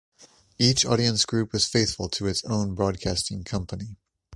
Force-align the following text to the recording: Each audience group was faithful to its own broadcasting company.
Each 0.57 0.83
audience 0.83 1.25
group 1.25 1.53
was 1.53 1.67
faithful 1.67 2.09
to 2.09 2.25
its 2.25 2.43
own 2.45 2.73
broadcasting 2.73 3.43
company. 3.43 3.97